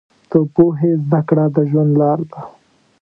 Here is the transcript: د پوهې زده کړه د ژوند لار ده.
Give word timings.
د 0.29 0.33
پوهې 0.53 0.91
زده 1.05 1.21
کړه 1.27 1.45
د 1.55 1.57
ژوند 1.69 1.91
لار 1.99 2.19
ده. 2.31 2.41